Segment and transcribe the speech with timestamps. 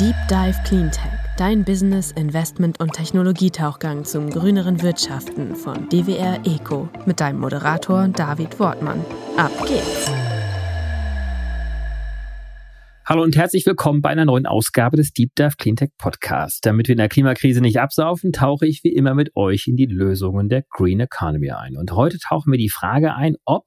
[0.00, 7.20] Deep Dive Cleantech, dein Business, Investment und Technologietauchgang zum grüneren Wirtschaften von DWR Eco mit
[7.20, 9.04] deinem Moderator David Wortmann.
[9.36, 10.10] Ab geht's!
[13.06, 16.66] Hallo und herzlich willkommen bei einer neuen Ausgabe des Deep Dive Cleantech Podcast.
[16.66, 19.86] Damit wir in der Klimakrise nicht absaufen, tauche ich wie immer mit euch in die
[19.86, 21.76] Lösungen der Green Economy ein.
[21.76, 23.66] Und heute tauchen wir die Frage ein, ob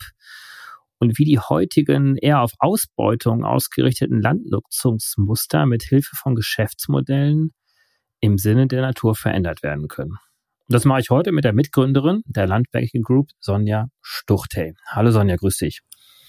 [1.00, 7.54] und wie die heutigen eher auf Ausbeutung ausgerichteten Landnutzungsmuster mit Hilfe von Geschäftsmodellen
[8.20, 10.12] im Sinne der Natur verändert werden können.
[10.12, 14.74] Und das mache ich heute mit der Mitgründerin der Landbanking Group, Sonja Stuchtey.
[14.88, 15.82] Hallo Sonja, grüß dich.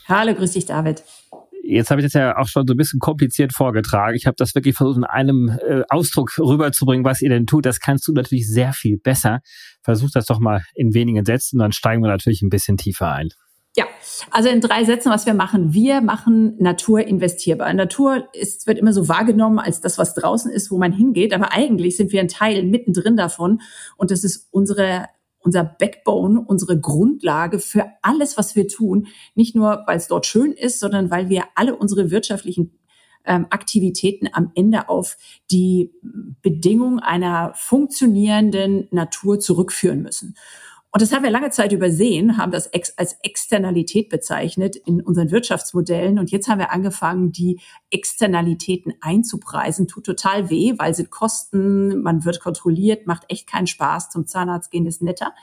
[0.06, 1.02] Hallo, grüß dich, David.
[1.64, 4.16] Jetzt habe ich das ja auch schon so ein bisschen kompliziert vorgetragen.
[4.16, 7.66] Ich habe das wirklich versucht, in einem äh, Ausdruck rüberzubringen, was ihr denn tut.
[7.66, 9.40] Das kannst du natürlich sehr viel besser.
[9.82, 13.28] Versuch das doch mal in wenigen Sätzen, dann steigen wir natürlich ein bisschen tiefer ein.
[13.78, 13.86] Ja,
[14.32, 15.72] also in drei Sätzen, was wir machen.
[15.72, 17.72] Wir machen Natur investierbar.
[17.72, 21.32] Natur ist, wird immer so wahrgenommen als das, was draußen ist, wo man hingeht.
[21.32, 23.60] Aber eigentlich sind wir ein Teil mittendrin davon.
[23.96, 25.06] Und das ist unsere
[25.40, 29.06] unser Backbone, unsere Grundlage für alles, was wir tun.
[29.36, 32.76] Nicht nur, weil es dort schön ist, sondern weil wir alle unsere wirtschaftlichen
[33.24, 35.16] ähm, Aktivitäten am Ende auf
[35.52, 35.92] die
[36.42, 40.34] Bedingung einer funktionierenden Natur zurückführen müssen.
[40.98, 45.30] Und das haben wir lange Zeit übersehen, haben das ex als Externalität bezeichnet in unseren
[45.30, 46.18] Wirtschaftsmodellen.
[46.18, 47.60] Und jetzt haben wir angefangen, die
[47.90, 49.86] Externalitäten einzupreisen.
[49.86, 54.10] Tut total weh, weil sie kosten, man wird kontrolliert, macht echt keinen Spaß.
[54.10, 55.34] Zum Zahnarzt gehen ist netter.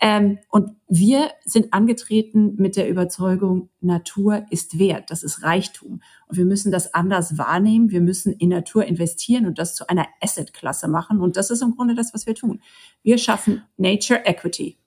[0.00, 6.00] Ähm, und wir sind angetreten mit der Überzeugung, Natur ist Wert, das ist Reichtum.
[6.26, 7.90] Und wir müssen das anders wahrnehmen.
[7.90, 11.20] Wir müssen in Natur investieren und das zu einer Asset-Klasse machen.
[11.20, 12.62] Und das ist im Grunde das, was wir tun.
[13.02, 14.78] Wir schaffen Nature Equity.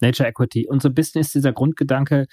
[0.00, 0.66] Nature Equity.
[0.68, 2.26] Und so ein bisschen ist dieser Grundgedanke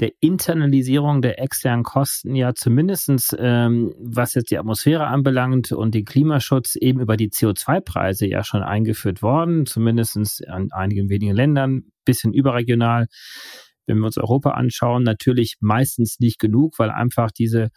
[0.00, 6.04] der Internalisierung der externen Kosten ja zumindestens ähm, was jetzt die Atmosphäre anbelangt und den
[6.04, 12.32] Klimaschutz eben über die CO2-Preise ja schon eingeführt worden, zumindestens an einigen wenigen Ländern, bisschen
[12.32, 13.06] überregional.
[13.86, 17.70] Wenn wir uns Europa anschauen, natürlich meistens nicht genug, weil einfach diese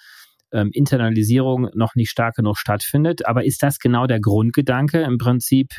[0.52, 3.26] ähm, Internalisierung noch nicht stark genug stattfindet.
[3.26, 5.70] Aber ist das genau der Grundgedanke im Prinzip,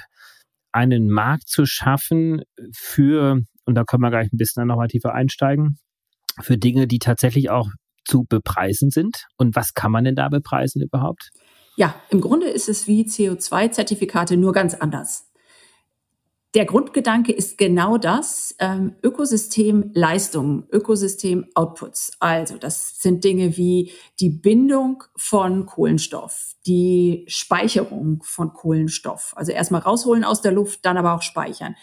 [0.72, 2.42] einen Markt zu schaffen
[2.72, 5.78] für und da können wir gleich ein bisschen nochmal tiefer einsteigen,
[6.40, 7.68] für Dinge, die tatsächlich auch
[8.04, 9.26] zu bepreisen sind.
[9.36, 11.30] Und was kann man denn da bepreisen überhaupt?
[11.76, 15.28] Ja, im Grunde ist es wie CO2-Zertifikate nur ganz anders.
[16.54, 22.12] Der Grundgedanke ist genau das, ähm, Ökosystem Leistungen, Ökosystem Outputs.
[22.20, 29.32] Also das sind Dinge wie die Bindung von Kohlenstoff, die Speicherung von Kohlenstoff.
[29.34, 31.74] Also erstmal rausholen aus der Luft, dann aber auch speichern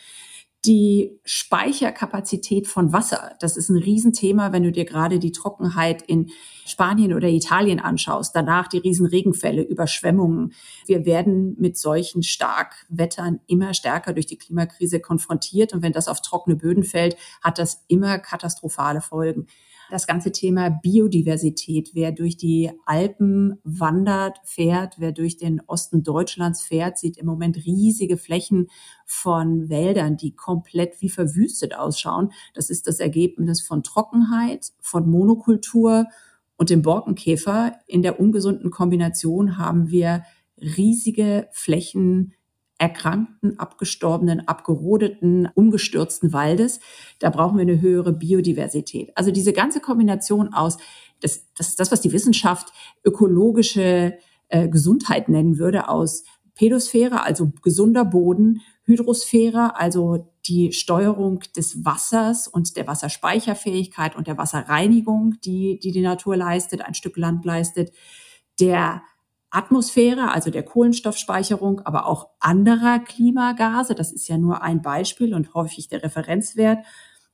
[0.65, 6.31] die Speicherkapazität von Wasser, das ist ein Riesenthema, wenn du dir gerade die Trockenheit in
[6.65, 8.35] Spanien oder Italien anschaust.
[8.35, 10.53] Danach die Riesenregenfälle, Überschwemmungen.
[10.85, 15.73] Wir werden mit solchen Starkwettern immer stärker durch die Klimakrise konfrontiert.
[15.73, 19.47] Und wenn das auf trockene Böden fällt, hat das immer katastrophale Folgen
[19.89, 21.91] das ganze Thema Biodiversität.
[21.93, 27.57] Wer durch die Alpen wandert, fährt, wer durch den Osten Deutschlands fährt, sieht im Moment
[27.65, 28.67] riesige Flächen
[29.05, 32.31] von Wäldern, die komplett wie verwüstet ausschauen.
[32.53, 36.05] Das ist das Ergebnis von Trockenheit, von Monokultur
[36.57, 37.73] und dem Borkenkäfer.
[37.87, 40.23] In der ungesunden Kombination haben wir
[40.57, 42.33] riesige Flächen
[42.79, 46.79] erkrankten, abgestorbenen, abgerodeten, umgestürzten Waldes.
[47.19, 49.11] Da brauchen wir eine höhere Biodiversität.
[49.15, 50.77] Also diese ganze Kombination aus,
[51.21, 52.73] das, das das, was die Wissenschaft
[53.03, 54.17] ökologische
[54.47, 56.23] äh, Gesundheit nennen würde, aus
[56.55, 64.37] Pädosphäre, also gesunder Boden, Hydrosphäre, also die Steuerung des Wassers und der Wasserspeicherfähigkeit und der
[64.37, 67.91] Wasserreinigung, die die, die Natur leistet, ein Stück Land leistet,
[68.59, 69.03] der
[69.51, 73.95] Atmosphäre, also der Kohlenstoffspeicherung, aber auch anderer Klimagase.
[73.95, 76.79] Das ist ja nur ein Beispiel und häufig der Referenzwert.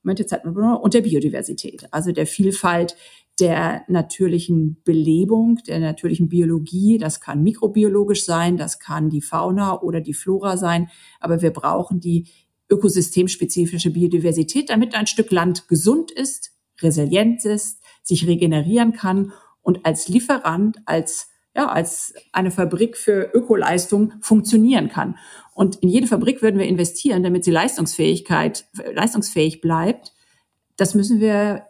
[0.02, 2.96] Und der Biodiversität, also der Vielfalt
[3.40, 6.96] der natürlichen Belebung, der natürlichen Biologie.
[6.98, 10.88] Das kann mikrobiologisch sein, das kann die Fauna oder die Flora sein.
[11.20, 12.28] Aber wir brauchen die
[12.70, 20.08] ökosystemspezifische Biodiversität, damit ein Stück Land gesund ist, resilient ist, sich regenerieren kann und als
[20.08, 25.16] Lieferant, als ja, als eine Fabrik für Ökoleistung funktionieren kann.
[25.54, 30.12] Und in jede Fabrik würden wir investieren, damit sie Leistungsfähigkeit, leistungsfähig bleibt.
[30.76, 31.66] Das müssen wir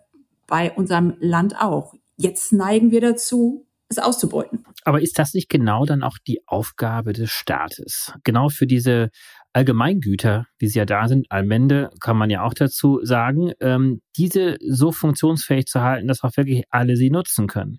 [0.48, 1.94] bei unserem Land auch.
[2.16, 4.64] Jetzt neigen wir dazu, es auszubeuten.
[4.84, 8.12] Aber ist das nicht genau dann auch die Aufgabe des Staates?
[8.24, 9.10] Genau für diese
[9.52, 14.56] Allgemeingüter, wie sie ja da sind, Allmende kann man ja auch dazu sagen, ähm, diese
[14.60, 17.78] so funktionsfähig zu halten, dass auch wirklich alle sie nutzen können.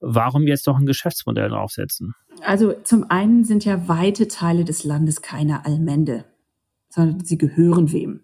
[0.00, 2.14] Warum jetzt doch ein Geschäftsmodell draufsetzen?
[2.42, 6.24] Also zum einen sind ja weite Teile des Landes keine Allmende,
[6.88, 8.22] sondern sie gehören wem.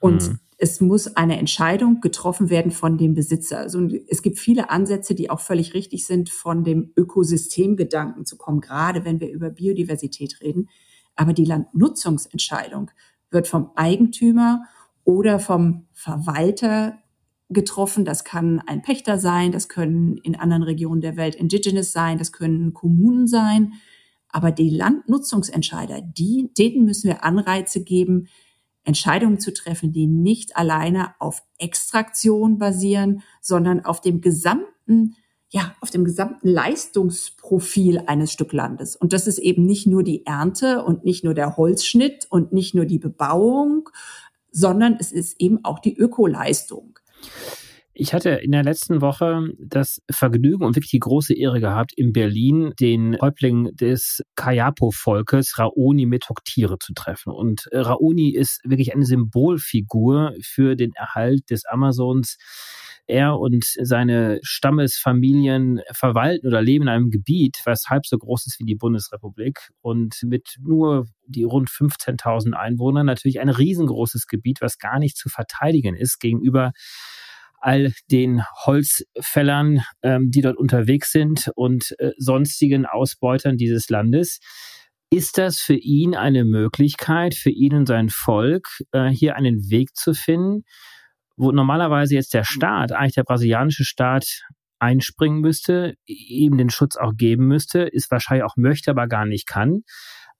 [0.00, 0.38] Und mhm.
[0.58, 3.58] es muss eine Entscheidung getroffen werden von dem Besitzer.
[3.58, 8.60] Also es gibt viele Ansätze, die auch völlig richtig sind, von dem Ökosystemgedanken zu kommen,
[8.60, 10.68] gerade wenn wir über Biodiversität reden.
[11.14, 12.90] Aber die Landnutzungsentscheidung
[13.30, 14.64] wird vom Eigentümer
[15.04, 16.98] oder vom Verwalter
[17.50, 18.04] getroffen.
[18.04, 22.32] Das kann ein Pächter sein, das können in anderen Regionen der Welt Indigenous sein, das
[22.32, 23.74] können Kommunen sein.
[24.28, 28.28] Aber die Landnutzungsentscheider, die, denen müssen wir Anreize geben,
[28.82, 35.14] Entscheidungen zu treffen, die nicht alleine auf Extraktion basieren, sondern auf dem gesamten,
[35.50, 38.96] ja, auf dem gesamten Leistungsprofil eines Stück Landes.
[38.96, 42.74] Und das ist eben nicht nur die Ernte und nicht nur der Holzschnitt und nicht
[42.74, 43.88] nur die Bebauung,
[44.50, 46.98] sondern es ist eben auch die Ökoleistung.
[47.96, 52.12] Ich hatte in der letzten Woche das Vergnügen und wirklich die große Ehre gehabt, in
[52.12, 57.32] Berlin den Häuptling des Kayapo-Volkes Raoni Metoktiere zu treffen.
[57.32, 62.36] Und äh, Raoni ist wirklich eine Symbolfigur für den Erhalt des Amazons.
[63.06, 68.58] Er und seine Stammesfamilien verwalten oder leben in einem Gebiet, was halb so groß ist
[68.60, 74.78] wie die Bundesrepublik und mit nur die rund 15.000 Einwohnern natürlich ein riesengroßes Gebiet, was
[74.78, 76.72] gar nicht zu verteidigen ist gegenüber
[77.64, 84.40] all den Holzfällern, ähm, die dort unterwegs sind und äh, sonstigen Ausbeutern dieses Landes.
[85.10, 89.96] Ist das für ihn eine Möglichkeit, für ihn und sein Volk, äh, hier einen Weg
[89.96, 90.64] zu finden,
[91.36, 94.42] wo normalerweise jetzt der Staat, eigentlich der brasilianische Staat,
[94.78, 99.46] einspringen müsste, ihm den Schutz auch geben müsste, ist wahrscheinlich auch möchte, aber gar nicht
[99.46, 99.82] kann.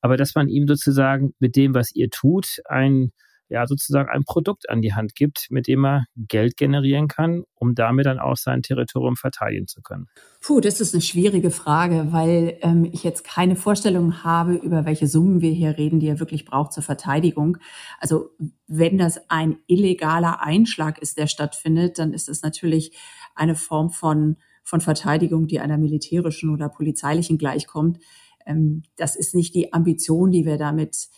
[0.00, 3.12] Aber dass man ihm sozusagen mit dem, was ihr tut, ein
[3.48, 7.74] ja sozusagen ein Produkt an die Hand gibt, mit dem er Geld generieren kann, um
[7.74, 10.06] damit dann auch sein Territorium verteidigen zu können?
[10.40, 15.06] Puh, das ist eine schwierige Frage, weil ähm, ich jetzt keine Vorstellung habe, über welche
[15.06, 17.58] Summen wir hier reden, die er wirklich braucht zur Verteidigung.
[17.98, 18.30] Also
[18.66, 22.96] wenn das ein illegaler Einschlag ist, der stattfindet, dann ist das natürlich
[23.34, 27.98] eine Form von, von Verteidigung, die einer militärischen oder polizeilichen gleichkommt.
[28.46, 31.08] Ähm, das ist nicht die Ambition, die wir damit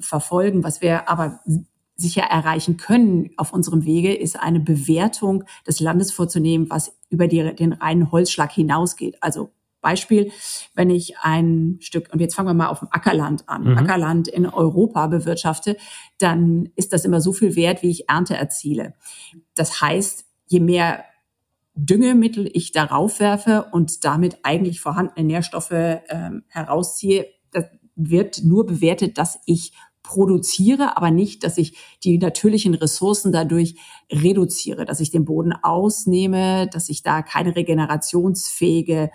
[0.00, 0.64] verfolgen.
[0.64, 1.40] Was wir aber
[1.96, 7.54] sicher erreichen können auf unserem Wege, ist eine Bewertung des Landes vorzunehmen, was über die,
[7.54, 9.16] den reinen Holzschlag hinausgeht.
[9.20, 10.32] Also Beispiel,
[10.74, 13.78] wenn ich ein Stück, und jetzt fangen wir mal auf dem Ackerland an, mhm.
[13.78, 15.76] Ackerland in Europa bewirtschafte,
[16.18, 18.94] dann ist das immer so viel wert, wie ich Ernte erziele.
[19.54, 21.04] Das heißt, je mehr
[21.76, 27.26] Düngemittel ich darauf werfe und damit eigentlich vorhandene Nährstoffe ähm, herausziehe,
[27.96, 33.76] wird nur bewertet, dass ich produziere, aber nicht, dass ich die natürlichen Ressourcen dadurch
[34.12, 39.10] reduziere, dass ich den Boden ausnehme, dass ich da keine regenerationsfähige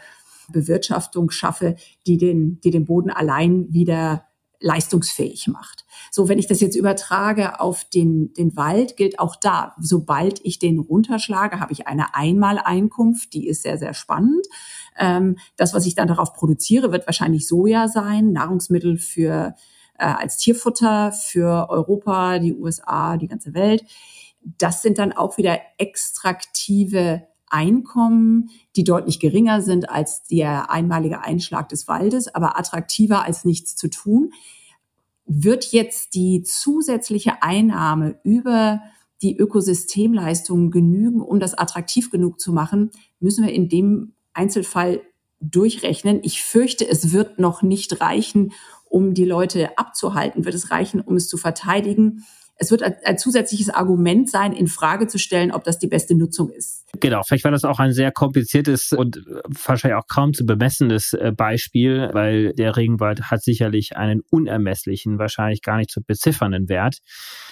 [0.52, 1.76] Bewirtschaftung schaffe,
[2.08, 4.26] die den, die den Boden allein wieder
[4.60, 5.86] leistungsfähig macht.
[6.12, 10.60] So, wenn ich das jetzt übertrage auf den, den Wald, gilt auch da, sobald ich
[10.60, 14.46] den runterschlage, habe ich eine Einmaleinkunft, die ist sehr, sehr spannend.
[14.98, 19.56] Ähm, das, was ich dann darauf produziere, wird wahrscheinlich Soja sein, Nahrungsmittel für
[19.98, 23.84] äh, als Tierfutter für Europa, die USA, die ganze Welt.
[24.58, 31.70] Das sind dann auch wieder extraktive Einkommen, die deutlich geringer sind als der einmalige Einschlag
[31.70, 34.32] des Waldes, aber attraktiver als nichts zu tun.
[35.26, 38.82] Wird jetzt die zusätzliche Einnahme über
[39.22, 45.02] die Ökosystemleistungen genügen, um das attraktiv genug zu machen, müssen wir in dem Einzelfall
[45.42, 46.20] durchrechnen.
[46.24, 48.54] Ich fürchte, es wird noch nicht reichen,
[48.86, 50.46] um die Leute abzuhalten.
[50.46, 52.26] Wird es reichen, um es zu verteidigen?
[52.60, 56.50] es wird ein, zusätzliches Argument sein, in Frage zu stellen, ob das die beste Nutzung
[56.50, 56.86] ist.
[57.00, 59.22] Genau, vielleicht war das auch ein sehr kompliziertes und
[59.66, 65.62] wahrscheinlich auch kaum zu bemessendes äh, Beispiel, weil der Regenwald hat sicherlich einen unermesslichen, wahrscheinlich
[65.62, 66.98] gar nicht zu beziffernden Wert.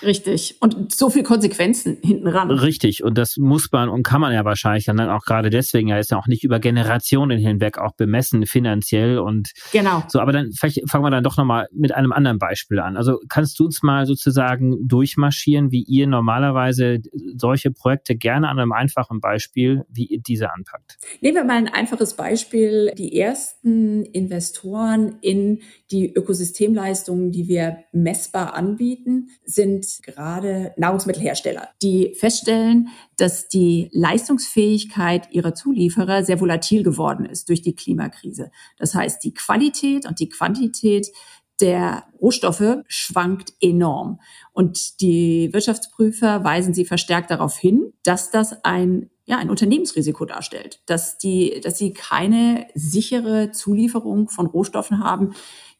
[0.01, 0.55] Richtig.
[0.59, 2.49] Und so viel Konsequenzen hinten ran.
[2.49, 3.03] Richtig.
[3.03, 6.11] Und das muss man und kann man ja wahrscheinlich dann auch gerade deswegen ja ist
[6.11, 10.03] ja auch nicht über Generationen hinweg auch bemessen finanziell und genau.
[10.07, 10.19] so.
[10.19, 12.97] Aber dann vielleicht fangen wir dann doch nochmal mit einem anderen Beispiel an.
[12.97, 16.99] Also kannst du uns mal sozusagen durchmarschieren, wie ihr normalerweise
[17.35, 20.97] solche Projekte gerne an einem einfachen Beispiel, wie ihr diese anpackt?
[21.19, 22.93] Nehmen wir mal ein einfaches Beispiel.
[22.97, 25.59] Die ersten Investoren in
[25.91, 35.53] die Ökosystemleistungen, die wir messbar anbieten, sind gerade Nahrungsmittelhersteller, die feststellen, dass die Leistungsfähigkeit ihrer
[35.53, 38.49] Zulieferer sehr volatil geworden ist durch die Klimakrise.
[38.77, 41.11] Das heißt, die Qualität und die Quantität
[41.59, 44.19] der Rohstoffe schwankt enorm.
[44.53, 50.81] Und die Wirtschaftsprüfer weisen sie verstärkt darauf hin, dass das ein ja, ein Unternehmensrisiko darstellt,
[50.85, 55.33] dass die, dass sie keine sichere Zulieferung von Rohstoffen haben,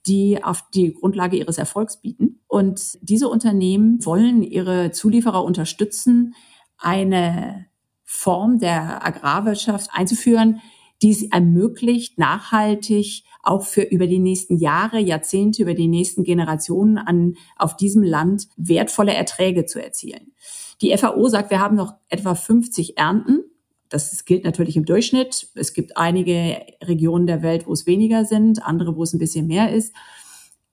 [0.06, 2.42] die auf die Grundlage ihres Erfolgs bieten.
[2.48, 6.36] Und diese Unternehmen wollen ihre Zulieferer unterstützen,
[6.78, 7.68] eine
[8.04, 10.62] Form der Agrarwirtschaft einzuführen,
[11.02, 16.98] die es ermöglicht, nachhaltig auch für über die nächsten Jahre, Jahrzehnte, über die nächsten Generationen
[16.98, 20.34] an, auf diesem Land wertvolle Erträge zu erzielen.
[20.82, 23.44] Die FAO sagt, wir haben noch etwa 50 Ernten.
[23.90, 25.50] Das gilt natürlich im Durchschnitt.
[25.56, 29.48] Es gibt einige Regionen der Welt, wo es weniger sind, andere, wo es ein bisschen
[29.48, 29.94] mehr ist.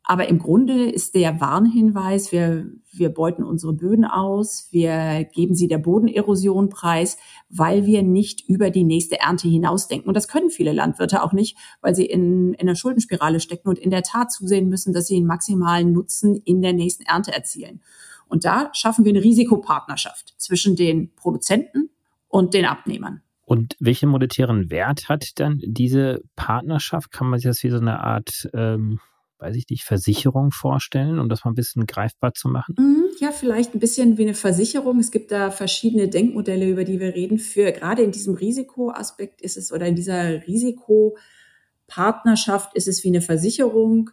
[0.06, 5.66] Aber im Grunde ist der Warnhinweis, wir, wir beuten unsere Böden aus, wir geben sie
[5.66, 7.16] der Bodenerosion preis,
[7.48, 10.06] weil wir nicht über die nächste Ernte hinausdenken.
[10.06, 13.78] Und das können viele Landwirte auch nicht, weil sie in, in der Schuldenspirale stecken und
[13.78, 17.80] in der Tat zusehen müssen, dass sie einen maximalen Nutzen in der nächsten Ernte erzielen.
[18.28, 21.90] Und da schaffen wir eine Risikopartnerschaft zwischen den Produzenten
[22.28, 23.22] und den Abnehmern.
[23.46, 27.12] Und welchen monetären Wert hat dann diese Partnerschaft?
[27.12, 29.00] Kann man sich das wie so eine Art ähm
[29.44, 32.74] weiß ich nicht, Versicherung vorstellen, um das mal ein bisschen greifbar zu machen?
[32.78, 35.00] Mhm, ja, vielleicht ein bisschen wie eine Versicherung.
[35.00, 37.38] Es gibt da verschiedene Denkmodelle, über die wir reden.
[37.38, 43.20] Für gerade in diesem Risikoaspekt ist es oder in dieser Risikopartnerschaft ist es wie eine
[43.20, 44.08] Versicherung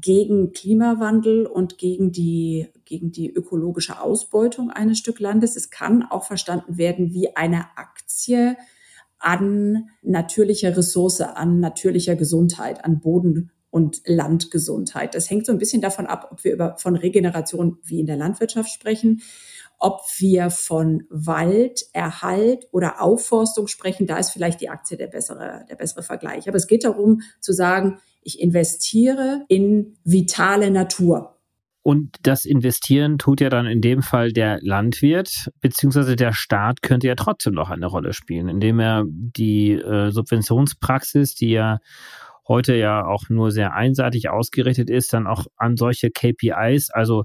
[0.00, 5.56] gegen Klimawandel und gegen die, gegen die ökologische Ausbeutung eines Stück Landes.
[5.56, 8.56] Es kann auch verstanden werden wie eine Aktie
[9.18, 15.16] an natürlicher Ressource, an natürlicher Gesundheit, an Boden, und Landgesundheit.
[15.16, 18.16] Das hängt so ein bisschen davon ab, ob wir über, von Regeneration wie in der
[18.16, 19.20] Landwirtschaft sprechen,
[19.78, 24.06] ob wir von Walderhalt oder Aufforstung sprechen.
[24.06, 26.48] Da ist vielleicht die Aktie der bessere, der bessere Vergleich.
[26.48, 31.34] Aber es geht darum zu sagen, ich investiere in vitale Natur.
[31.82, 37.06] Und das Investieren tut ja dann in dem Fall der Landwirt, beziehungsweise der Staat könnte
[37.06, 41.80] ja trotzdem noch eine Rolle spielen, indem er die äh, Subventionspraxis, die ja
[42.48, 46.88] heute ja auch nur sehr einseitig ausgerichtet ist, dann auch an solche KPIs.
[46.90, 47.24] Also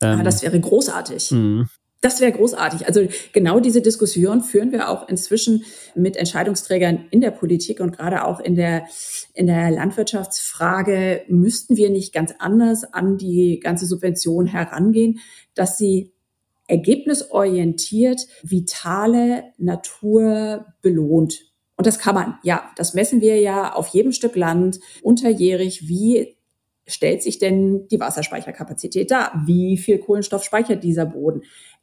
[0.00, 1.30] ähm, ah, das wäre großartig.
[1.30, 1.66] Mh.
[2.02, 2.88] Das wäre großartig.
[2.88, 8.24] Also genau diese Diskussion führen wir auch inzwischen mit Entscheidungsträgern in der Politik und gerade
[8.24, 8.86] auch in der,
[9.34, 11.22] in der Landwirtschaftsfrage.
[11.28, 15.20] Müssten wir nicht ganz anders an die ganze Subvention herangehen,
[15.54, 16.12] dass sie
[16.66, 21.52] ergebnisorientiert vitale Natur belohnt?
[21.76, 25.88] Und das kann man, ja, das messen wir ja auf jedem Stück Land unterjährig.
[25.88, 26.36] Wie
[26.86, 29.42] stellt sich denn die Wasserspeicherkapazität dar?
[29.46, 31.42] Wie viel Kohlenstoff speichert dieser Boden?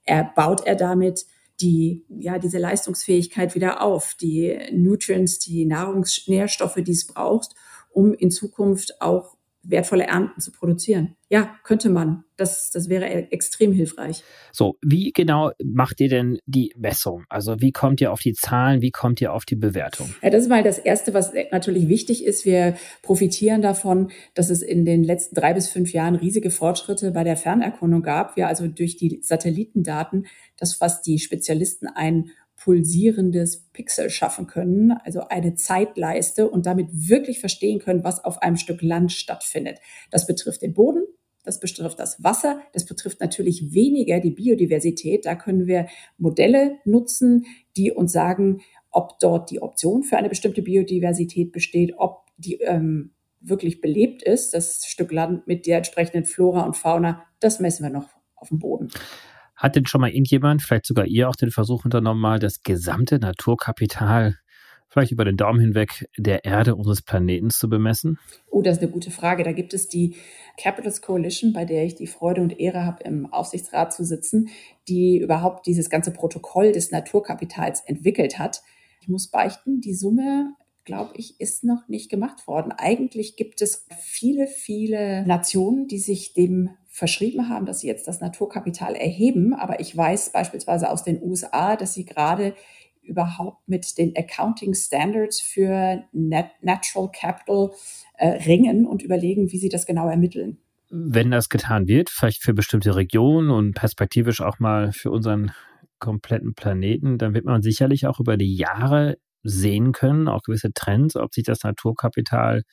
[0.09, 1.27] Er, baut er damit
[1.61, 7.53] die, ja, diese Leistungsfähigkeit wieder auf, die Nutrients, die Nahrungsnährstoffe, die es braucht,
[7.91, 9.37] um in Zukunft auch
[9.69, 11.15] wertvolle Ernten zu produzieren.
[11.29, 12.23] Ja, könnte man.
[12.37, 14.23] Das, das wäre e-, extrem hilfreich.
[14.51, 17.25] So, wie genau macht ihr denn die Messung?
[17.29, 20.13] Also wie kommt ihr auf die Zahlen, wie kommt ihr auf die Bewertung?
[20.23, 22.45] Ja, das ist mal das Erste, was natürlich wichtig ist.
[22.45, 27.23] Wir profitieren davon, dass es in den letzten drei bis fünf Jahren riesige Fortschritte bei
[27.23, 28.35] der Fernerkundung gab.
[28.35, 30.25] Wir also durch die Satellitendaten,
[30.57, 37.39] das, was die Spezialisten ein pulsierendes Pixel schaffen können, also eine Zeitleiste und damit wirklich
[37.39, 39.79] verstehen können, was auf einem Stück Land stattfindet.
[40.11, 41.03] Das betrifft den Boden,
[41.43, 45.25] das betrifft das Wasser, das betrifft natürlich weniger die Biodiversität.
[45.25, 45.87] Da können wir
[46.17, 47.45] Modelle nutzen,
[47.77, 48.61] die uns sagen,
[48.91, 53.11] ob dort die Option für eine bestimmte Biodiversität besteht, ob die ähm,
[53.41, 57.23] wirklich belebt ist, das Stück Land mit der entsprechenden Flora und Fauna.
[57.39, 58.89] Das messen wir noch auf dem Boden.
[59.59, 63.19] Hat denn schon mal irgendjemand, vielleicht sogar ihr auch den Versuch unternommen, mal das gesamte
[63.19, 64.37] Naturkapital
[64.87, 68.17] vielleicht über den Daumen hinweg der Erde unseres Planeten zu bemessen?
[68.49, 69.43] Oh, das ist eine gute Frage.
[69.43, 70.15] Da gibt es die
[70.57, 74.47] Capitals Coalition, bei der ich die Freude und Ehre habe, im Aufsichtsrat zu sitzen,
[74.87, 78.61] die überhaupt dieses ganze Protokoll des Naturkapitals entwickelt hat.
[79.01, 80.53] Ich muss beichten, die Summe
[80.89, 82.71] glaube ich, ist noch nicht gemacht worden.
[82.71, 88.21] Eigentlich gibt es viele, viele Nationen, die sich dem verschrieben haben, dass sie jetzt das
[88.21, 89.53] Naturkapital erheben.
[89.53, 92.55] Aber ich weiß beispielsweise aus den USA, dass sie gerade
[93.03, 97.69] überhaupt mit den Accounting Standards für Net Natural Capital
[98.17, 100.57] äh, ringen und überlegen, wie sie das genau ermitteln.
[100.89, 105.51] Wenn das getan wird, vielleicht für bestimmte Regionen und perspektivisch auch mal für unseren
[105.99, 111.15] kompletten Planeten, dann wird man sicherlich auch über die Jahre sehen können, auch gewisse Trends,
[111.15, 112.63] ob sich das Naturkapital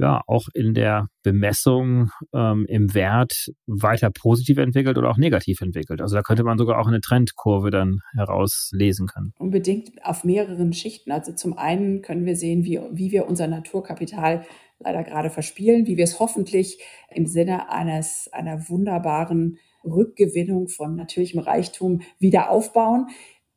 [0.00, 6.00] ja auch in der Bemessung ähm, im Wert weiter positiv entwickelt oder auch negativ entwickelt.
[6.00, 9.32] Also da könnte man sogar auch eine Trendkurve dann herauslesen können.
[9.38, 11.12] Unbedingt auf mehreren Schichten.
[11.12, 14.46] Also zum einen können wir sehen, wie, wie wir unser Naturkapital
[14.78, 16.78] leider gerade verspielen, wie wir es hoffentlich
[17.10, 23.08] im Sinne eines einer wunderbaren Rückgewinnung von natürlichem Reichtum wieder aufbauen.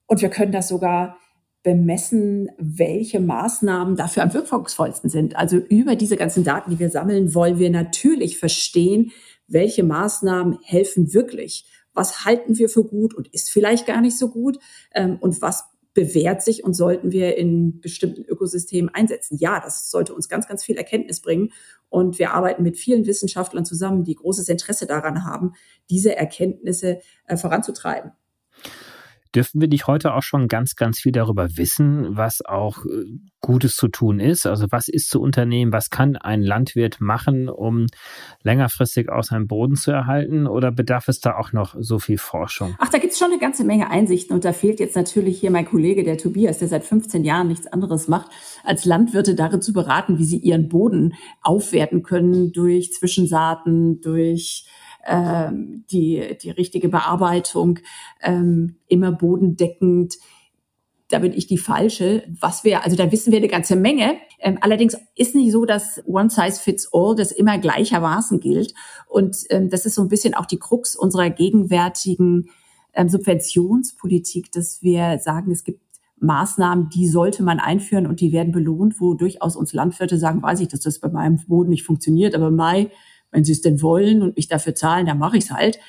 [0.07, 1.17] Und wir können das sogar
[1.63, 5.37] bemessen, welche Maßnahmen dafür am wirkungsvollsten sind.
[5.37, 9.11] Also über diese ganzen Daten, die wir sammeln, wollen wir natürlich verstehen,
[9.47, 11.65] welche Maßnahmen helfen wirklich.
[11.93, 14.59] Was halten wir für gut und ist vielleicht gar nicht so gut?
[14.93, 19.37] Ähm, und was bewährt sich und sollten wir in bestimmten Ökosystemen einsetzen?
[19.37, 21.51] Ja, das sollte uns ganz, ganz viel Erkenntnis bringen.
[21.89, 25.53] Und wir arbeiten mit vielen Wissenschaftlern zusammen, die großes Interesse daran haben,
[25.89, 28.11] diese Erkenntnisse äh, voranzutreiben.
[29.35, 33.05] Dürfen wir nicht heute auch schon ganz, ganz viel darüber wissen, was auch äh,
[33.41, 34.45] Gutes zu tun ist?
[34.45, 35.71] Also was ist zu unternehmen?
[35.71, 37.87] Was kann ein Landwirt machen, um
[38.43, 40.47] längerfristig aus seinem Boden zu erhalten?
[40.47, 42.75] Oder bedarf es da auch noch so viel Forschung?
[42.79, 44.35] Ach, da gibt es schon eine ganze Menge Einsichten.
[44.35, 47.67] Und da fehlt jetzt natürlich hier mein Kollege, der Tobias, der seit 15 Jahren nichts
[47.67, 48.31] anderes macht,
[48.63, 54.65] als Landwirte darin zu beraten, wie sie ihren Boden aufwerten können durch Zwischensaaten, durch
[55.05, 57.79] ähm, die, die richtige Bearbeitung,
[58.21, 60.15] ähm, immer bodendeckend.
[61.09, 62.23] Da bin ich die falsche.
[62.39, 64.15] Was wir, also da wissen wir eine ganze Menge.
[64.39, 68.73] Ähm, allerdings ist nicht so, dass One Size Fits All das immer gleichermaßen gilt.
[69.07, 72.49] Und ähm, das ist so ein bisschen auch die Krux unserer gegenwärtigen
[72.93, 75.81] ähm, Subventionspolitik, dass wir sagen, es gibt
[76.23, 80.61] Maßnahmen, die sollte man einführen und die werden belohnt, wo durchaus uns Landwirte sagen, weiß
[80.61, 82.89] ich, dass das bei meinem Boden nicht funktioniert, aber Mai,
[83.33, 85.79] wenn sie es denn wollen und mich dafür zahlen, dann mache ich es halt.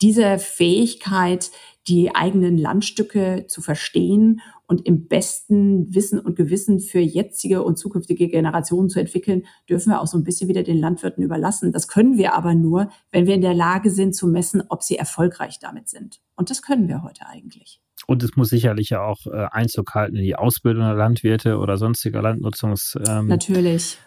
[0.00, 1.50] Diese Fähigkeit,
[1.88, 8.28] die eigenen Landstücke zu verstehen und im besten Wissen und Gewissen für jetzige und zukünftige
[8.28, 11.72] Generationen zu entwickeln, dürfen wir auch so ein bisschen wieder den Landwirten überlassen.
[11.72, 14.96] Das können wir aber nur, wenn wir in der Lage sind zu messen, ob sie
[14.96, 16.20] erfolgreich damit sind.
[16.36, 17.80] Und das können wir heute eigentlich.
[18.06, 21.78] Und es muss sicherlich ja auch äh, Einzug halten in die Ausbildung der Landwirte oder
[21.78, 22.96] sonstiger Landnutzungs.
[23.08, 23.98] Ähm, Natürlich.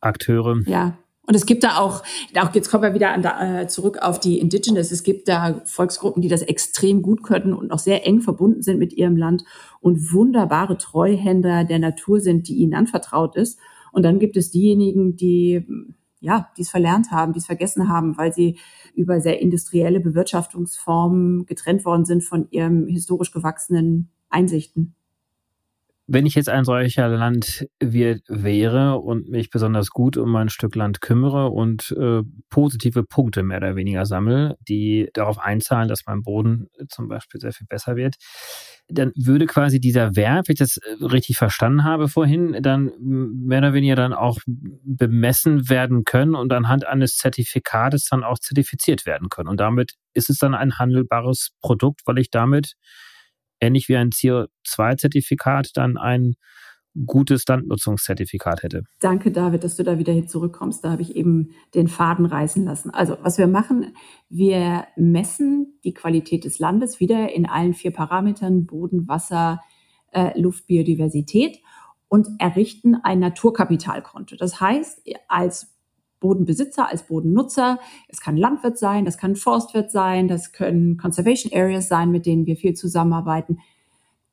[0.00, 0.62] Akteure.
[0.66, 0.96] Ja,
[1.28, 2.02] und es gibt da auch,
[2.36, 4.90] auch jetzt kommen wir wieder an da, äh, zurück auf die Indigenous.
[4.90, 8.78] Es gibt da Volksgruppen, die das extrem gut können und auch sehr eng verbunden sind
[8.78, 9.44] mit ihrem Land
[9.80, 13.58] und wunderbare Treuhänder der Natur sind, die ihnen anvertraut ist.
[13.92, 15.66] Und dann gibt es diejenigen, die
[16.20, 18.58] ja, die es verlernt haben, die es vergessen haben, weil sie
[18.94, 24.96] über sehr industrielle Bewirtschaftungsformen getrennt worden sind von ihrem historisch gewachsenen Einsichten.
[26.10, 31.02] Wenn ich jetzt ein solcher Landwirt wäre und mich besonders gut um mein Stück Land
[31.02, 36.68] kümmere und äh, positive Punkte mehr oder weniger sammle, die darauf einzahlen, dass mein Boden
[36.88, 38.16] zum Beispiel sehr viel besser wird,
[38.88, 43.58] dann würde quasi dieser Wert, wenn ich das äh, richtig verstanden habe vorhin, dann mehr
[43.58, 49.28] oder weniger dann auch bemessen werden können und anhand eines Zertifikates dann auch zertifiziert werden
[49.28, 49.50] können.
[49.50, 52.76] Und damit ist es dann ein handelbares Produkt, weil ich damit
[53.60, 56.34] ähnlich wie ein CO2-Zertifikat dann ein
[57.06, 58.82] gutes Landnutzungszertifikat hätte.
[59.00, 60.84] Danke, David, dass du da wieder hier zurückkommst.
[60.84, 62.90] Da habe ich eben den Faden reißen lassen.
[62.90, 63.94] Also, was wir machen,
[64.28, 69.60] wir messen die Qualität des Landes wieder in allen vier Parametern Boden, Wasser,
[70.12, 71.58] äh, Luft, Biodiversität
[72.08, 74.36] und errichten ein Naturkapitalkonto.
[74.36, 75.77] Das heißt, als
[76.20, 77.78] Bodenbesitzer, als Bodennutzer.
[78.08, 82.46] Es kann Landwirt sein, das kann Forstwirt sein, das können Conservation Areas sein, mit denen
[82.46, 83.58] wir viel zusammenarbeiten.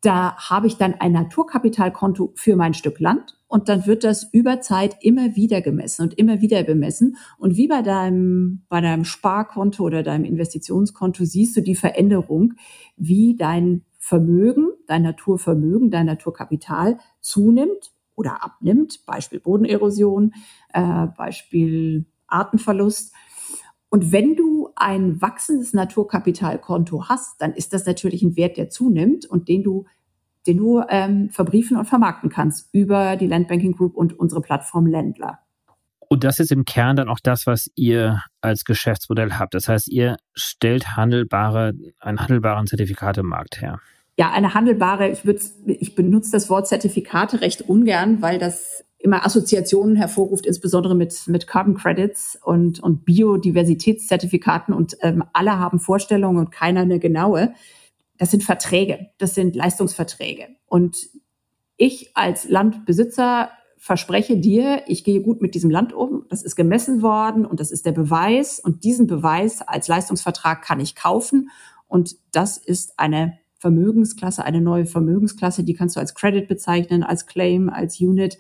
[0.01, 4.61] Da habe ich dann ein Naturkapitalkonto für mein Stück Land und dann wird das über
[4.61, 7.17] Zeit immer wieder gemessen und immer wieder bemessen.
[7.39, 12.53] Und wie bei deinem, bei deinem Sparkonto oder deinem Investitionskonto siehst du die Veränderung,
[12.97, 20.33] wie dein Vermögen, dein Naturvermögen, dein Naturkapital zunimmt oder abnimmt, Beispiel Bodenerosion,
[20.73, 23.13] äh, Beispiel Artenverlust.
[23.89, 29.25] Und wenn du ein wachsendes Naturkapitalkonto hast, dann ist das natürlich ein Wert, der zunimmt
[29.25, 29.85] und den du,
[30.47, 35.39] den du ähm, verbriefen und vermarkten kannst über die Landbanking Group und unsere Plattform Ländler.
[36.07, 39.53] Und das ist im Kern dann auch das, was ihr als Geschäftsmodell habt.
[39.53, 43.79] Das heißt, ihr stellt handelbare, einen handelbaren Zertifikat im Markt her
[44.17, 49.25] ja, eine handelbare, ich, würde, ich benutze das Wort Zertifikate recht ungern, weil das immer
[49.25, 56.39] Assoziationen hervorruft, insbesondere mit, mit Carbon Credits und, und Biodiversitätszertifikaten und ähm, alle haben Vorstellungen
[56.39, 57.53] und keiner eine genaue.
[58.17, 60.47] Das sind Verträge, das sind Leistungsverträge.
[60.65, 60.97] Und
[61.77, 67.01] ich als Landbesitzer verspreche dir, ich gehe gut mit diesem Land um, das ist gemessen
[67.01, 71.51] worden und das ist der Beweis und diesen Beweis als Leistungsvertrag kann ich kaufen
[71.87, 77.25] und das ist eine Vermögensklasse, eine neue Vermögensklasse, die kannst du als Credit bezeichnen, als
[77.25, 78.37] Claim, als Unit,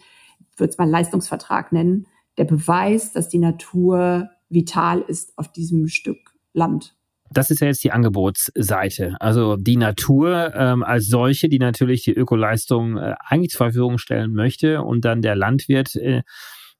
[0.55, 2.05] würde es mal Leistungsvertrag nennen,
[2.37, 6.95] der Beweis, dass die Natur vital ist auf diesem Stück Land.
[7.31, 9.15] Das ist ja jetzt die Angebotsseite.
[9.19, 14.31] Also die Natur ähm, als solche, die natürlich die Ökoleistung äh, eigentlich zur Verfügung stellen
[14.31, 16.21] möchte und dann der Landwirt äh,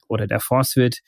[0.08, 1.00] oder der Forstwirt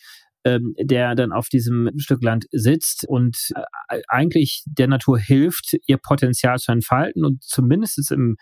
[0.48, 3.52] ähm, der dann auf diesem Stück Land sitzt und
[3.90, 8.38] äh, eigentlich der Natur hilft, ihr Potenzial zu entfalten und zumindest im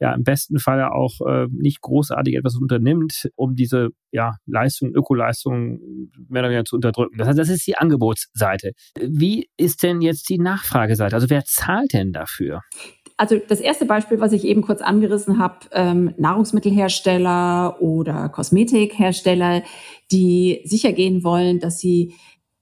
[0.00, 5.80] ja im besten Fall auch äh, nicht großartig etwas unternimmt, um diese ja, Leistung, Ökoleistung
[6.28, 7.18] mehr oder weniger zu unterdrücken.
[7.18, 8.72] Das heißt, das ist die Angebotsseite.
[9.00, 11.14] Wie ist denn jetzt die Nachfrageseite?
[11.14, 12.62] Also wer zahlt denn dafür?
[13.18, 19.64] Also das erste Beispiel, was ich eben kurz angerissen habe, ähm, Nahrungsmittelhersteller oder Kosmetikhersteller,
[20.12, 22.14] die sicher gehen wollen, dass sie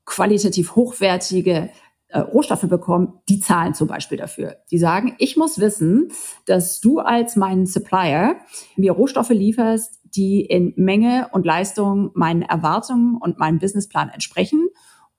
[0.07, 1.69] qualitativ hochwertige
[2.09, 4.57] äh, Rohstoffe bekommen, die zahlen zum Beispiel dafür.
[4.71, 6.11] Die sagen, ich muss wissen,
[6.47, 8.37] dass du als mein Supplier
[8.77, 14.69] mir Rohstoffe lieferst, die in Menge und Leistung meinen Erwartungen und meinem Businessplan entsprechen.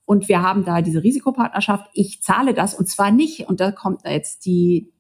[0.06, 1.88] Und wir haben da diese Risikopartnerschaft.
[1.94, 4.94] Ich zahle das und zwar nicht, und da kommt jetzt die,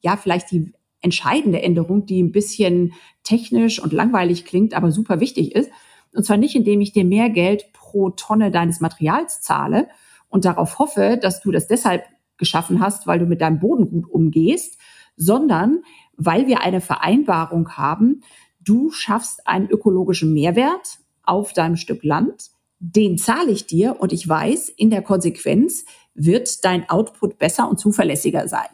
[0.00, 5.54] ja, vielleicht die entscheidende Änderung, die ein bisschen technisch und langweilig klingt, aber super wichtig
[5.54, 5.70] ist.
[6.14, 9.88] Und zwar nicht, indem ich dir mehr Geld pro Tonne deines Materials zahle,
[10.30, 12.04] und darauf hoffe, dass du das deshalb
[12.38, 14.78] geschaffen hast, weil du mit deinem Boden gut umgehst,
[15.16, 15.82] sondern
[16.16, 18.22] weil wir eine Vereinbarung haben,
[18.60, 24.26] du schaffst einen ökologischen Mehrwert auf deinem Stück Land, den zahle ich dir und ich
[24.26, 28.68] weiß, in der Konsequenz wird dein Output besser und zuverlässiger sein.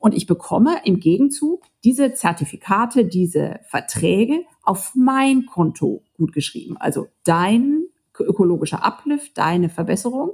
[0.00, 6.76] Und ich bekomme im Gegenzug diese Zertifikate, diese Verträge auf mein Konto gut geschrieben.
[6.78, 7.84] Also dein
[8.18, 10.32] ökologischer Uplift, deine Verbesserung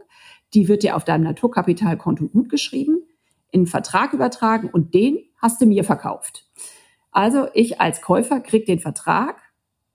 [0.55, 3.03] die wird dir auf deinem Naturkapitalkonto gut geschrieben,
[3.51, 6.47] in einen Vertrag übertragen und den hast du mir verkauft.
[7.11, 9.41] Also ich als Käufer krieg den Vertrag,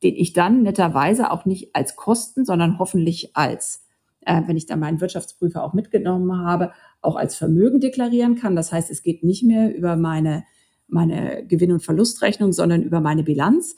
[0.03, 3.85] den ich dann netterweise auch nicht als Kosten, sondern hoffentlich als,
[4.25, 8.55] äh, wenn ich dann meinen Wirtschaftsprüfer auch mitgenommen habe, auch als Vermögen deklarieren kann.
[8.55, 10.43] Das heißt, es geht nicht mehr über meine,
[10.87, 13.75] meine Gewinn- und Verlustrechnung, sondern über meine Bilanz.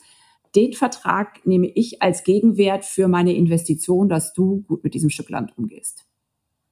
[0.54, 5.28] Den Vertrag nehme ich als Gegenwert für meine Investition, dass du gut mit diesem Stück
[5.30, 6.06] Land umgehst.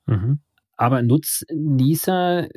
[0.07, 0.41] Mhm.
[0.77, 2.49] Aber Nutznießer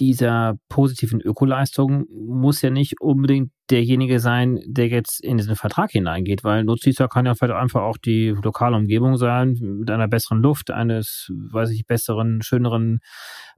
[0.00, 6.42] dieser positiven Ökoleistung muss ja nicht unbedingt derjenige sein, der jetzt in diesen Vertrag hineingeht,
[6.42, 10.70] weil Nutznießer kann ja vielleicht einfach auch die lokale Umgebung sein, mit einer besseren Luft,
[10.70, 13.00] eines, weiß ich, besseren, schöneren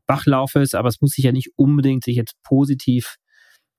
[0.07, 3.17] Bachlaufes, aber es muss sich ja nicht unbedingt sich jetzt positiv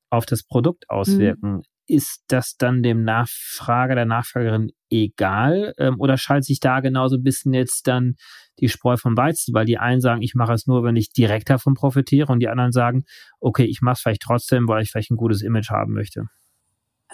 [0.10, 1.58] auf das Produkt auswirken.
[1.58, 5.74] Mhm ist das dann dem Nachfrager, der Nachfragerin egal?
[5.78, 8.16] Ähm, oder schaltet sich da genauso ein bisschen jetzt dann
[8.60, 9.54] die Spreu vom Weizen?
[9.54, 12.50] Weil die einen sagen, ich mache es nur, wenn ich direkt davon profitiere und die
[12.50, 13.04] anderen sagen,
[13.40, 16.26] okay, ich mache es vielleicht trotzdem, weil ich vielleicht ein gutes Image haben möchte.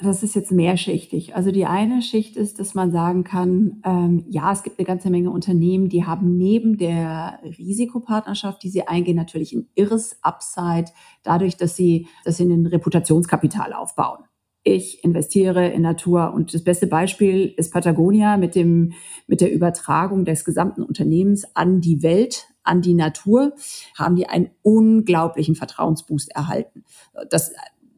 [0.02, 1.36] Das ist jetzt mehrschichtig.
[1.36, 5.10] Also die eine Schicht ist, dass man sagen kann, ähm, ja, es gibt eine ganze
[5.10, 10.86] Menge Unternehmen, die haben neben der Risikopartnerschaft, die sie eingehen, natürlich ein irres Upside,
[11.24, 14.24] dadurch, dass sie, dass sie ein Reputationskapital aufbauen
[14.64, 16.34] ich investiere in Natur.
[16.34, 18.94] Und das beste Beispiel ist Patagonia mit dem,
[19.28, 23.54] mit der Übertragung des gesamten Unternehmens an die Welt, an die Natur,
[23.98, 26.84] haben die einen unglaublichen Vertrauensboost erhalten.
[27.30, 27.52] Das,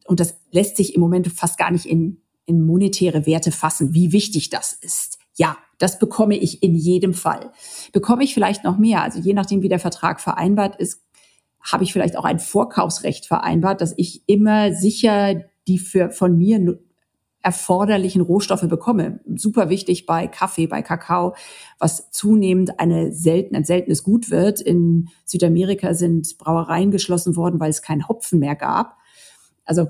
[0.06, 4.12] und das lässt sich im Moment fast gar nicht in, in monetäre Werte fassen, wie
[4.12, 5.18] wichtig das ist.
[5.34, 7.50] Ja, das bekomme ich in jedem Fall.
[7.92, 9.02] Bekomme ich vielleicht noch mehr?
[9.02, 11.02] Also je nachdem, wie der Vertrag vereinbart ist,
[11.60, 16.78] habe ich vielleicht auch ein Vorkaufsrecht vereinbart, dass ich immer sicher die für von mir
[17.42, 19.20] erforderlichen Rohstoffe bekomme.
[19.34, 21.34] Super wichtig bei Kaffee, bei Kakao,
[21.78, 24.60] was zunehmend eine selten, ein seltenes Gut wird.
[24.60, 28.96] In Südamerika sind Brauereien geschlossen worden, weil es keinen Hopfen mehr gab.
[29.64, 29.88] Also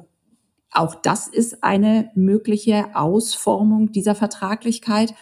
[0.71, 5.15] auch das ist eine mögliche Ausformung dieser Vertraglichkeit.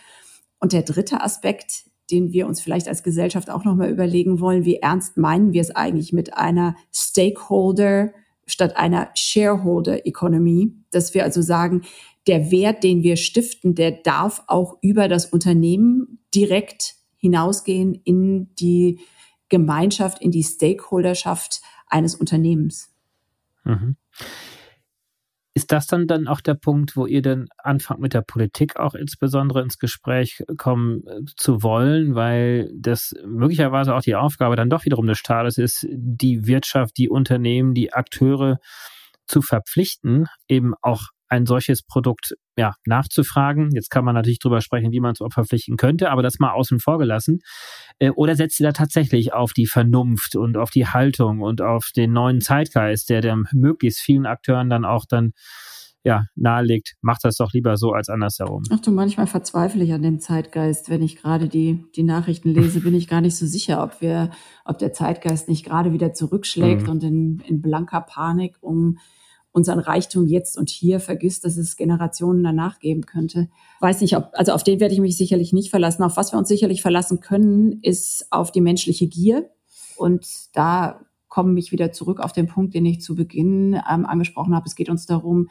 [0.60, 4.76] Und der dritte Aspekt, den wir uns vielleicht als Gesellschaft auch nochmal überlegen wollen, wie
[4.76, 8.12] ernst meinen wir es eigentlich mit einer Stakeholder
[8.50, 11.82] statt einer Shareholder Economy, dass wir also sagen,
[12.26, 19.00] der Wert, den wir stiften, der darf auch über das Unternehmen direkt hinausgehen in die
[19.48, 22.92] Gemeinschaft, in die Stakeholderschaft eines Unternehmens.
[23.64, 23.96] Mhm.
[25.60, 28.94] Ist das dann dann auch der Punkt, wo ihr dann anfangt mit der Politik auch
[28.94, 34.86] insbesondere ins Gespräch kommen äh, zu wollen, weil das möglicherweise auch die Aufgabe dann doch
[34.86, 38.56] wiederum des Staates ist, die Wirtschaft, die Unternehmen, die Akteure
[39.26, 43.70] zu verpflichten, eben auch ein solches Produkt ja, nachzufragen.
[43.72, 46.80] Jetzt kann man natürlich drüber sprechen, wie man es verpflichten könnte, aber das mal außen
[46.80, 47.38] vor gelassen.
[47.98, 51.90] Äh, oder setzt ihr da tatsächlich auf die Vernunft und auf die Haltung und auf
[51.96, 55.32] den neuen Zeitgeist, der dem möglichst vielen Akteuren dann auch dann
[56.02, 58.62] ja, nahelegt, macht das doch lieber so als andersherum.
[58.70, 60.88] Ach du, manchmal verzweifle ich an dem Zeitgeist.
[60.88, 64.30] Wenn ich gerade die, die Nachrichten lese, bin ich gar nicht so sicher, ob wir,
[64.64, 66.88] ob der Zeitgeist nicht gerade wieder zurückschlägt mhm.
[66.88, 68.98] und in, in blanker Panik um
[69.52, 73.48] unseren Reichtum jetzt und hier vergisst, dass es Generationen danach geben könnte.
[73.80, 76.02] Weiß nicht, ob, also auf den werde ich mich sicherlich nicht verlassen.
[76.02, 79.50] Auf was wir uns sicherlich verlassen können, ist auf die menschliche Gier.
[79.96, 84.54] Und da komme ich wieder zurück auf den Punkt, den ich zu Beginn ähm, angesprochen
[84.54, 84.66] habe.
[84.66, 85.48] Es geht uns darum,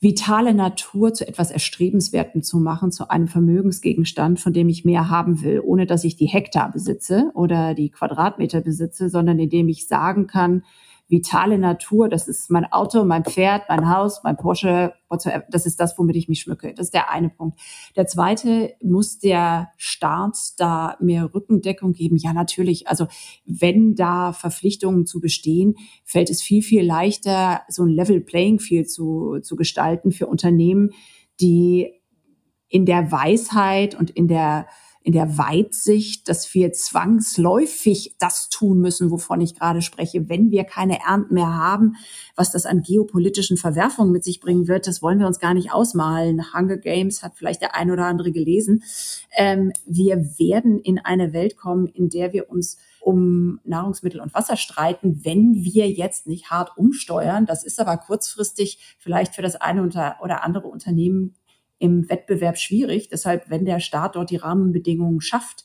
[0.00, 5.42] vitale Natur zu etwas Erstrebenswerten zu machen, zu einem Vermögensgegenstand, von dem ich mehr haben
[5.42, 10.28] will, ohne dass ich die Hektar besitze oder die Quadratmeter besitze, sondern indem ich sagen
[10.28, 10.62] kann,
[11.08, 12.08] vitale Natur.
[12.08, 14.92] Das ist mein Auto, mein Pferd, mein Haus, mein Porsche.
[15.50, 16.74] Das ist das, womit ich mich schmücke.
[16.74, 17.58] Das ist der eine Punkt.
[17.96, 22.16] Der zweite, muss der Staat da mehr Rückendeckung geben?
[22.16, 22.88] Ja, natürlich.
[22.88, 23.06] Also
[23.46, 28.90] wenn da Verpflichtungen zu bestehen, fällt es viel, viel leichter, so ein Level Playing Field
[28.90, 30.90] zu, zu gestalten für Unternehmen,
[31.40, 31.92] die
[32.68, 34.66] in der Weisheit und in der
[35.08, 40.64] in der Weitsicht, dass wir zwangsläufig das tun müssen, wovon ich gerade spreche, wenn wir
[40.64, 41.94] keine Ernten mehr haben,
[42.36, 45.72] was das an geopolitischen Verwerfungen mit sich bringen wird, das wollen wir uns gar nicht
[45.72, 46.52] ausmalen.
[46.52, 48.82] Hunger Games hat vielleicht der ein oder andere gelesen.
[49.34, 54.58] Ähm, wir werden in eine Welt kommen, in der wir uns um Nahrungsmittel und Wasser
[54.58, 57.46] streiten, wenn wir jetzt nicht hart umsteuern.
[57.46, 61.34] Das ist aber kurzfristig vielleicht für das eine oder andere Unternehmen
[61.78, 63.08] im Wettbewerb schwierig.
[63.08, 65.64] Deshalb, wenn der Staat dort die Rahmenbedingungen schafft,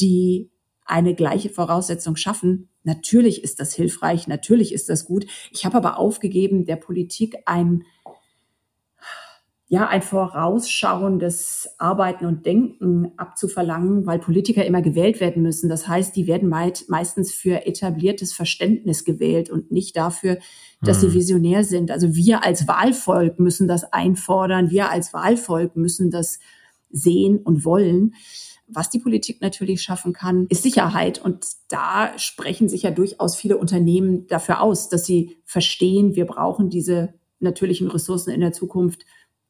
[0.00, 0.50] die
[0.84, 5.26] eine gleiche Voraussetzung schaffen, natürlich ist das hilfreich, natürlich ist das gut.
[5.50, 7.84] Ich habe aber aufgegeben, der Politik ein
[9.74, 15.68] ja, ein vorausschauendes Arbeiten und Denken abzuverlangen, weil Politiker immer gewählt werden müssen.
[15.68, 20.38] Das heißt, die werden meistens für etabliertes Verständnis gewählt und nicht dafür,
[20.80, 21.10] dass hm.
[21.10, 21.90] sie visionär sind.
[21.90, 24.70] Also wir als Wahlvolk müssen das einfordern.
[24.70, 26.38] Wir als Wahlvolk müssen das
[26.90, 28.14] sehen und wollen.
[28.68, 31.20] Was die Politik natürlich schaffen kann, ist Sicherheit.
[31.20, 36.70] Und da sprechen sich ja durchaus viele Unternehmen dafür aus, dass sie verstehen, wir brauchen
[36.70, 39.04] diese natürlichen Ressourcen in der Zukunft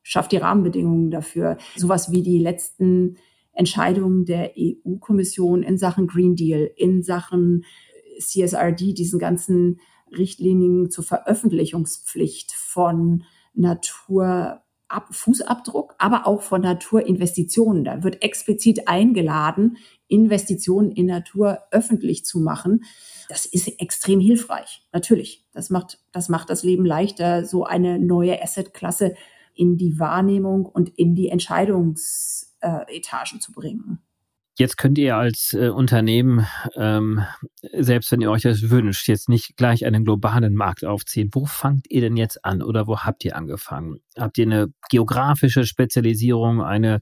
[0.05, 1.57] schafft die Rahmenbedingungen dafür.
[1.75, 3.17] Sowas wie die letzten
[3.53, 7.65] Entscheidungen der EU-Kommission in Sachen Green Deal, in Sachen
[8.21, 9.81] CSRD, diesen ganzen
[10.17, 14.61] Richtlinien zur Veröffentlichungspflicht von Natur
[15.11, 17.83] Fußabdruck, aber auch von Naturinvestitionen.
[17.85, 22.85] Da wird explizit eingeladen, Investitionen in Natur öffentlich zu machen.
[23.29, 24.87] Das ist extrem hilfreich.
[24.93, 25.47] Natürlich.
[25.53, 29.15] Das macht, das macht das Leben leichter, so eine neue Assetklasse
[29.55, 34.01] in die Wahrnehmung und in die Entscheidungsetagen zu bringen.
[34.57, 37.25] Jetzt könnt ihr als äh, Unternehmen, ähm,
[37.73, 41.31] selbst wenn ihr euch das wünscht, jetzt nicht gleich einen globalen Markt aufziehen.
[41.33, 43.99] Wo fangt ihr denn jetzt an oder wo habt ihr angefangen?
[44.17, 47.01] Habt ihr eine geografische Spezialisierung, eine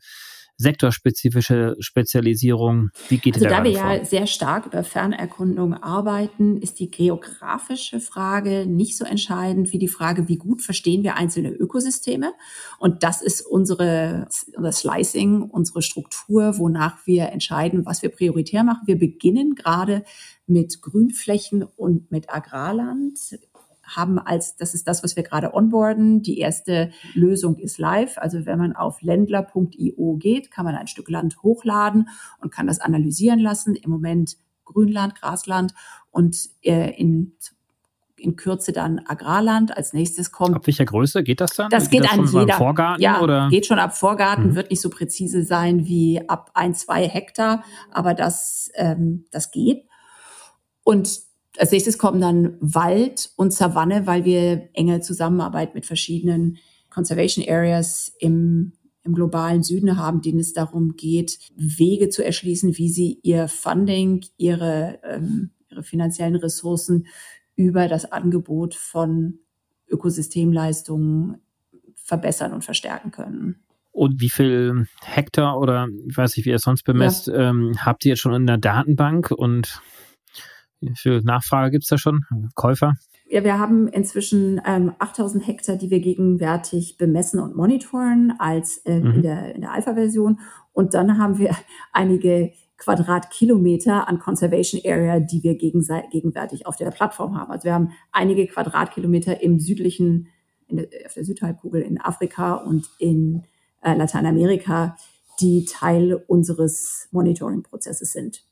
[0.56, 2.90] sektorspezifische Spezialisierung?
[3.08, 3.92] Wie geht also da da wir vor?
[3.92, 9.88] ja sehr stark über Fernerkundung arbeiten, ist die geografische Frage nicht so entscheidend wie die
[9.88, 12.32] Frage, wie gut verstehen wir einzelne Ökosysteme.
[12.78, 18.86] Und das ist unsere, unser Slicing, unsere Struktur, wonach wir entscheiden, was wir prioritär machen.
[18.86, 20.04] Wir beginnen gerade
[20.46, 23.18] mit Grünflächen und mit Agrarland
[23.96, 26.22] haben als, das ist das, was wir gerade onboarden.
[26.22, 28.18] Die erste Lösung ist live.
[28.18, 32.08] Also wenn man auf ländler.io geht, kann man ein Stück Land hochladen
[32.40, 33.74] und kann das analysieren lassen.
[33.74, 35.74] Im Moment Grünland, Grasland
[36.10, 37.36] und äh, in
[38.22, 39.76] in Kürze dann Agrarland.
[39.76, 40.54] Als nächstes kommt.
[40.54, 41.70] Ab welcher Größe geht das dann?
[41.70, 42.54] Das geht, geht das an jeder.
[42.54, 43.48] Vorgarten, ja, oder?
[43.50, 44.54] geht schon ab Vorgarten, mhm.
[44.54, 49.86] wird nicht so präzise sein wie ab ein, zwei Hektar, aber das, ähm, das geht.
[50.84, 51.20] Und
[51.58, 56.58] als nächstes kommen dann Wald und Savanne, weil wir enge Zusammenarbeit mit verschiedenen
[56.90, 62.88] Conservation Areas im, im globalen Süden haben, denen es darum geht, Wege zu erschließen, wie
[62.88, 67.06] sie ihr Funding, ihre, ähm, ihre finanziellen Ressourcen
[67.56, 69.38] über das Angebot von
[69.88, 71.36] Ökosystemleistungen
[71.94, 73.56] verbessern und verstärken können.
[73.92, 77.50] Und wie viel Hektar oder ich weiß nicht, wie ihr es sonst bemesst, ja.
[77.50, 79.82] ähm, habt ihr jetzt schon in der Datenbank und
[80.94, 82.24] viel Nachfrage gibt es da schon?
[82.54, 82.94] Käufer?
[83.32, 89.00] Ja, wir haben inzwischen ähm, 8000 Hektar, die wir gegenwärtig bemessen und monitoren als äh,
[89.00, 89.14] mhm.
[89.14, 90.38] in der, in der Alpha-Version.
[90.72, 91.56] Und dann haben wir
[91.92, 97.52] einige Quadratkilometer an Conservation Area, die wir gegenwärtig auf der Plattform haben.
[97.52, 100.28] Also wir haben einige Quadratkilometer im südlichen,
[100.68, 103.44] der, auf der Südhalbkugel in Afrika und in
[103.82, 104.96] äh, Lateinamerika,
[105.40, 108.44] die Teil unseres Monitoring-Prozesses sind.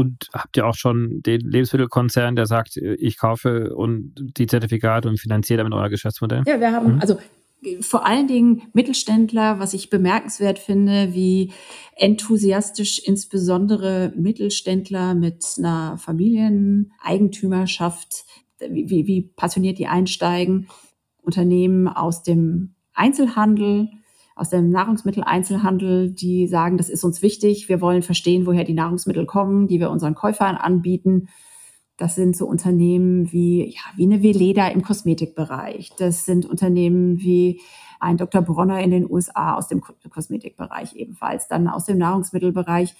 [0.00, 5.20] Und habt ihr auch schon den Lebensmittelkonzern, der sagt, ich kaufe und die Zertifikate und
[5.20, 6.42] finanziere damit euer Geschäftsmodell?
[6.46, 7.00] Ja, wir haben, mhm.
[7.00, 7.18] also
[7.82, 11.52] vor allen Dingen Mittelständler, was ich bemerkenswert finde, wie
[11.96, 18.24] enthusiastisch insbesondere Mittelständler mit einer Familieneigentümerschaft,
[18.58, 20.68] wie, wie, wie passioniert die einsteigen
[21.20, 23.90] Unternehmen aus dem Einzelhandel,
[24.40, 27.68] aus dem Nahrungsmitteleinzelhandel, die sagen, das ist uns wichtig.
[27.68, 31.28] Wir wollen verstehen, woher die Nahrungsmittel kommen, die wir unseren Käufern anbieten.
[31.98, 35.90] Das sind so Unternehmen wie, ja, wie eine Veleda im Kosmetikbereich.
[35.98, 37.60] Das sind Unternehmen wie
[38.00, 38.40] ein Dr.
[38.40, 42.94] Bronner in den USA aus dem Kosmetikbereich ebenfalls, dann aus dem Nahrungsmittelbereich.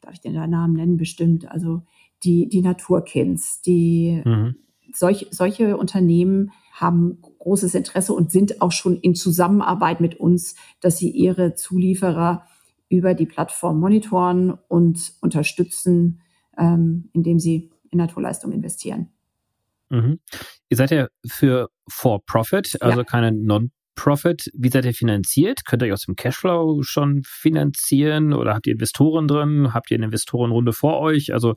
[0.00, 0.96] Darf ich den Namen nennen?
[0.96, 1.50] Bestimmt.
[1.50, 1.82] Also
[2.22, 4.54] die, die Naturkinds, die, mhm.
[4.92, 10.98] solch, solche Unternehmen haben großes Interesse und sind auch schon in Zusammenarbeit mit uns, dass
[10.98, 12.46] sie ihre Zulieferer
[12.88, 16.20] über die Plattform monitoren und unterstützen,
[16.56, 19.08] ähm, indem sie in Naturleistung investieren.
[19.90, 20.20] Mhm.
[20.68, 23.04] Ihr seid ja für For Profit, also ja.
[23.04, 25.64] keine Non Profit, wie seid ihr finanziert?
[25.64, 29.74] Könnt ihr euch aus dem Cashflow schon finanzieren oder habt ihr Investoren drin?
[29.74, 31.32] Habt ihr eine Investorenrunde vor euch?
[31.32, 31.56] Also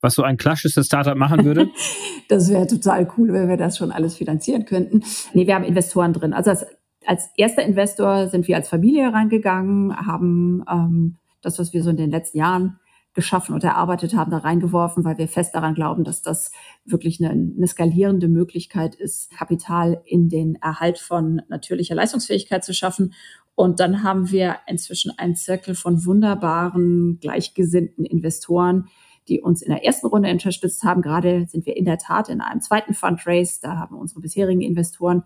[0.00, 1.68] was so ein klassisches Startup machen würde?
[2.28, 5.02] das wäre total cool, wenn wir das schon alles finanzieren könnten.
[5.34, 6.32] Nee, wir haben Investoren drin.
[6.32, 6.66] Also als,
[7.04, 11.98] als erster Investor sind wir als Familie reingegangen, haben ähm, das, was wir so in
[11.98, 12.78] den letzten Jahren
[13.16, 16.52] geschaffen und erarbeitet haben, da reingeworfen, weil wir fest daran glauben, dass das
[16.84, 23.14] wirklich eine, eine skalierende Möglichkeit ist, Kapital in den Erhalt von natürlicher Leistungsfähigkeit zu schaffen.
[23.54, 28.88] Und dann haben wir inzwischen einen Zirkel von wunderbaren, gleichgesinnten Investoren,
[29.28, 31.00] die uns in der ersten Runde unterstützt haben.
[31.00, 33.60] Gerade sind wir in der Tat in einem zweiten Fundraise.
[33.62, 35.24] Da haben unsere bisherigen Investoren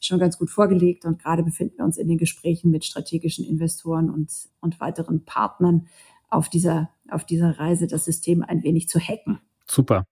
[0.00, 4.10] schon ganz gut vorgelegt und gerade befinden wir uns in den Gesprächen mit strategischen Investoren
[4.10, 5.86] und, und weiteren Partnern,
[6.28, 9.40] auf dieser, auf dieser Reise das System ein wenig zu hacken.
[9.66, 10.06] Super.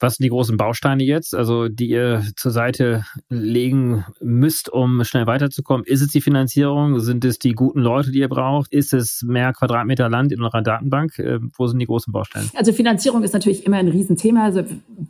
[0.00, 5.26] Was sind die großen Bausteine jetzt, also die ihr zur Seite legen müsst, um schnell
[5.26, 5.84] weiterzukommen?
[5.84, 7.00] Ist es die Finanzierung?
[7.00, 8.72] Sind es die guten Leute, die ihr braucht?
[8.72, 11.18] Ist es mehr Quadratmeter Land in eurer Datenbank?
[11.18, 12.46] Äh, wo sind die großen Bausteine?
[12.54, 14.44] Also Finanzierung ist natürlich immer ein Riesenthema.
[14.44, 14.62] Also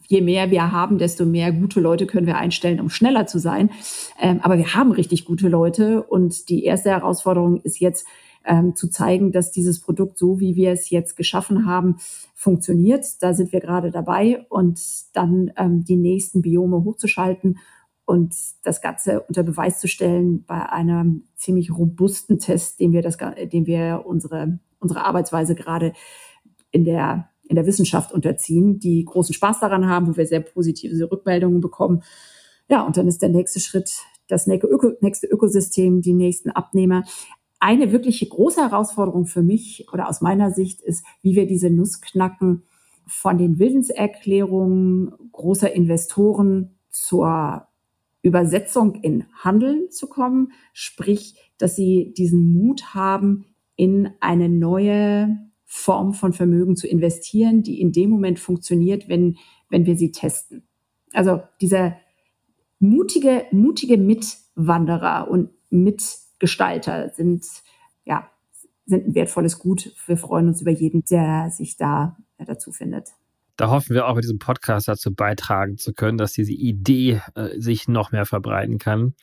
[0.06, 3.68] je mehr wir haben, desto mehr gute Leute können wir einstellen, um schneller zu sein.
[4.18, 8.06] Ähm, aber wir haben richtig gute Leute und die erste Herausforderung ist jetzt,
[8.48, 11.96] ähm, zu zeigen, dass dieses Produkt, so wie wir es jetzt geschaffen haben,
[12.34, 13.04] funktioniert.
[13.20, 14.80] Da sind wir gerade dabei und
[15.12, 17.58] dann ähm, die nächsten Biome hochzuschalten
[18.06, 23.18] und das Ganze unter Beweis zu stellen bei einem ziemlich robusten Test, den wir das,
[23.18, 25.92] den wir unsere, unsere Arbeitsweise gerade
[26.70, 31.10] in der, in der Wissenschaft unterziehen, die großen Spaß daran haben, wo wir sehr positive
[31.10, 32.02] Rückmeldungen bekommen.
[32.70, 33.90] Ja, und dann ist der nächste Schritt
[34.28, 37.04] das nächste Ökosystem, die nächsten Abnehmer
[37.60, 42.00] eine wirkliche große Herausforderung für mich oder aus meiner Sicht ist, wie wir diese Nuss
[42.00, 42.62] knacken
[43.06, 47.66] von den Willenserklärungen großer Investoren zur
[48.22, 56.12] Übersetzung in Handeln zu kommen, sprich, dass sie diesen Mut haben, in eine neue Form
[56.12, 59.36] von Vermögen zu investieren, die in dem Moment funktioniert, wenn,
[59.68, 60.66] wenn wir sie testen.
[61.12, 61.96] Also dieser
[62.80, 66.02] mutige, mutige Mitwanderer und mit
[66.38, 67.44] Gestalter sind,
[68.04, 68.30] ja,
[68.86, 69.92] sind ein wertvolles Gut.
[70.06, 73.10] Wir freuen uns über jeden, der sich da dazu findet.
[73.56, 77.58] Da hoffen wir auch mit diesem Podcast dazu beitragen zu können, dass diese Idee äh,
[77.58, 79.14] sich noch mehr verbreiten kann.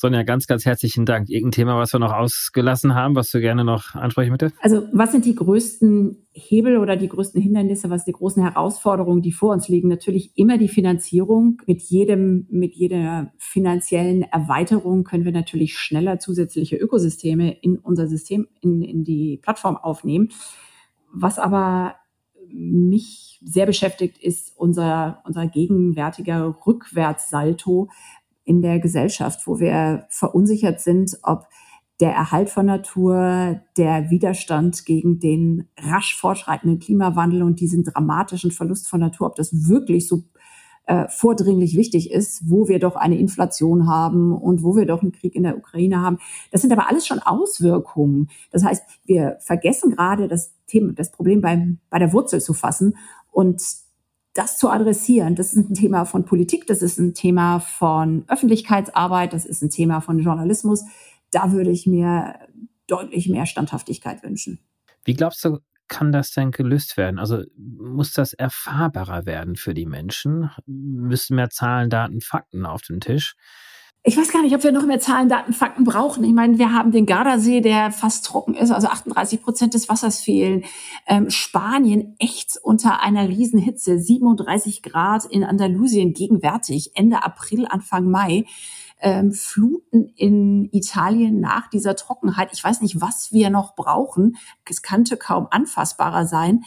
[0.00, 1.28] Sonja, ganz, ganz herzlichen Dank.
[1.28, 4.54] Irgendein Thema, was wir noch ausgelassen haben, was du gerne noch ansprechen möchtest?
[4.60, 9.32] Also, was sind die größten Hebel oder die größten Hindernisse, was die großen Herausforderungen, die
[9.32, 9.88] vor uns liegen?
[9.88, 11.60] Natürlich immer die Finanzierung.
[11.66, 18.46] Mit jedem, mit jeder finanziellen Erweiterung können wir natürlich schneller zusätzliche Ökosysteme in unser System,
[18.60, 20.28] in, in die Plattform aufnehmen.
[21.12, 21.96] Was aber
[22.50, 27.88] mich sehr beschäftigt, ist unser, unser gegenwärtiger Rückwärtssalto
[28.48, 31.46] in der Gesellschaft, wo wir verunsichert sind, ob
[32.00, 38.88] der Erhalt von Natur, der Widerstand gegen den rasch fortschreitenden Klimawandel und diesen dramatischen Verlust
[38.88, 40.22] von Natur, ob das wirklich so
[40.86, 45.12] äh, vordringlich wichtig ist, wo wir doch eine Inflation haben und wo wir doch einen
[45.12, 46.18] Krieg in der Ukraine haben.
[46.50, 48.30] Das sind aber alles schon Auswirkungen.
[48.50, 52.96] Das heißt, wir vergessen gerade das Thema, das Problem beim, bei der Wurzel zu fassen
[53.30, 53.60] und
[54.38, 59.32] das zu adressieren, das ist ein Thema von Politik, das ist ein Thema von Öffentlichkeitsarbeit,
[59.32, 60.84] das ist ein Thema von Journalismus.
[61.32, 62.38] Da würde ich mir
[62.86, 64.60] deutlich mehr Standhaftigkeit wünschen.
[65.04, 67.18] Wie glaubst du, kann das denn gelöst werden?
[67.18, 70.50] Also muss das erfahrbarer werden für die Menschen?
[70.66, 73.34] Müssen mehr Zahlen, Daten, Fakten auf den Tisch?
[74.04, 76.24] Ich weiß gar nicht, ob wir noch mehr Zahlen, Daten, Fakten brauchen.
[76.24, 80.20] Ich meine, wir haben den Gardasee, der fast trocken ist, also 38 Prozent des Wassers
[80.20, 80.64] fehlen.
[81.06, 88.44] Ähm, Spanien echt unter einer Riesenhitze, 37 Grad in Andalusien gegenwärtig, Ende April, Anfang Mai.
[89.00, 92.48] Ähm, Fluten in Italien nach dieser Trockenheit.
[92.52, 94.36] Ich weiß nicht, was wir noch brauchen.
[94.68, 96.64] Es könnte kaum anfassbarer sein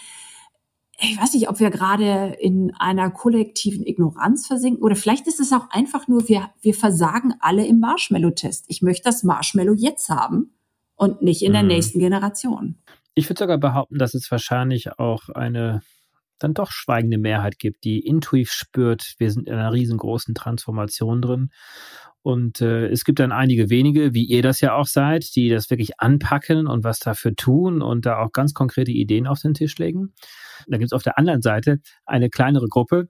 [1.02, 5.52] ich weiß nicht, ob wir gerade in einer kollektiven Ignoranz versinken oder vielleicht ist es
[5.52, 8.66] auch einfach nur, wir, wir versagen alle im Marshmallow-Test.
[8.68, 10.54] Ich möchte das Marshmallow jetzt haben
[10.96, 11.70] und nicht in der mhm.
[11.70, 12.76] nächsten Generation.
[13.16, 15.82] Ich würde sogar behaupten, dass es wahrscheinlich auch eine
[16.38, 21.50] dann doch schweigende Mehrheit gibt, die intuitiv spürt, wir sind in einer riesengroßen Transformation drin.
[22.24, 25.70] Und äh, es gibt dann einige wenige, wie ihr das ja auch seid, die das
[25.70, 29.78] wirklich anpacken und was dafür tun und da auch ganz konkrete Ideen auf den Tisch
[29.78, 30.14] legen.
[30.68, 33.10] Da gibt es auf der anderen Seite eine kleinere Gruppe,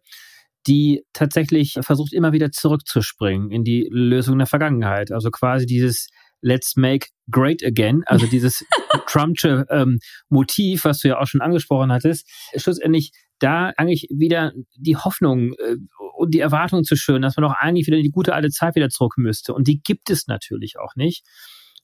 [0.67, 5.11] die tatsächlich versucht, immer wieder zurückzuspringen in die Lösung der Vergangenheit.
[5.11, 6.09] Also quasi dieses
[6.41, 8.65] Let's Make Great Again, also dieses
[9.07, 9.99] Trumpsche ähm,
[10.29, 15.77] Motiv, was du ja auch schon angesprochen hattest, schlussendlich da eigentlich wieder die Hoffnung äh,
[16.17, 18.75] und die Erwartung zu schön, dass man doch eigentlich wieder in die gute alte Zeit
[18.75, 19.53] wieder zurück müsste.
[19.53, 21.25] Und die gibt es natürlich auch nicht.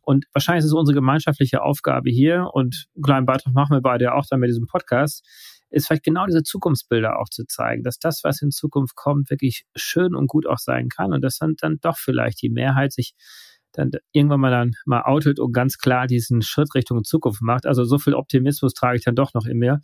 [0.02, 4.14] Und wahrscheinlich ist es unsere gemeinschaftliche Aufgabe hier und einen kleinen Beitrag machen wir beide
[4.14, 5.26] auch dann mit diesem Podcast,
[5.70, 9.66] ist vielleicht genau diese Zukunftsbilder auch zu zeigen, dass das, was in Zukunft kommt, wirklich
[9.76, 13.14] schön und gut auch sein kann und dass dann, dann doch vielleicht die Mehrheit sich
[13.74, 17.66] dann irgendwann mal dann mal outet und ganz klar diesen Schritt Richtung Zukunft macht.
[17.66, 19.82] Also so viel Optimismus trage ich dann doch noch in mir.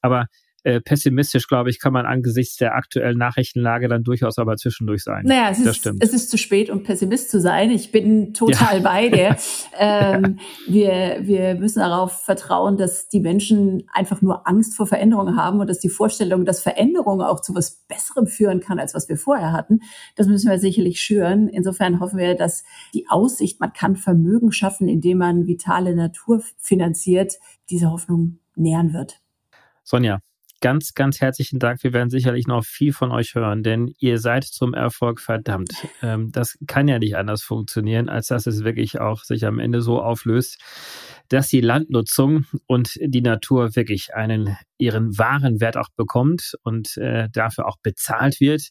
[0.00, 0.26] Aber
[0.66, 5.22] äh, pessimistisch, glaube ich, kann man angesichts der aktuellen Nachrichtenlage dann durchaus aber zwischendurch sein.
[5.24, 7.70] Naja, es, ist, es ist zu spät, um Pessimist zu sein.
[7.70, 8.82] Ich bin total ja.
[8.82, 9.36] bei dir.
[9.78, 15.60] ähm, wir, wir müssen darauf vertrauen, dass die Menschen einfach nur Angst vor Veränderungen haben
[15.60, 19.18] und dass die Vorstellung, dass Veränderung auch zu was Besserem führen kann, als was wir
[19.18, 19.78] vorher hatten,
[20.16, 21.48] das müssen wir sicherlich schüren.
[21.48, 27.34] Insofern hoffen wir, dass die Aussicht, man kann Vermögen schaffen, indem man vitale Natur finanziert,
[27.70, 29.20] diese Hoffnung nähern wird.
[29.84, 30.18] Sonja,
[30.66, 31.84] ganz, ganz herzlichen Dank.
[31.84, 35.70] Wir werden sicherlich noch viel von euch hören, denn ihr seid zum Erfolg verdammt.
[36.02, 39.80] Ähm, das kann ja nicht anders funktionieren, als dass es wirklich auch sich am Ende
[39.80, 40.60] so auflöst,
[41.28, 47.28] dass die Landnutzung und die Natur wirklich einen ihren wahren Wert auch bekommt und äh,
[47.32, 48.70] dafür auch bezahlt wird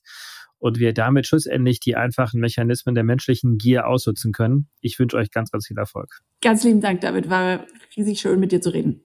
[0.57, 4.67] und wir damit schlussendlich die einfachen Mechanismen der menschlichen Gier ausnutzen können.
[4.81, 6.19] Ich wünsche euch ganz, ganz viel Erfolg.
[6.41, 7.29] Ganz lieben Dank, David.
[7.29, 7.65] War
[7.95, 9.04] riesig schön, mit dir zu reden.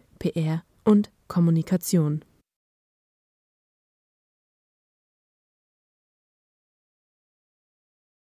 [0.21, 2.23] PR und Kommunikation.